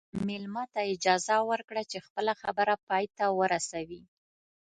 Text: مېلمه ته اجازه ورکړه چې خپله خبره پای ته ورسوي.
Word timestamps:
مېلمه 0.27 0.63
ته 0.73 0.81
اجازه 0.93 1.35
ورکړه 1.49 1.81
چې 1.91 2.03
خپله 2.05 2.33
خبره 2.41 2.73
پای 2.87 3.05
ته 3.17 3.25
ورسوي. 3.39 4.01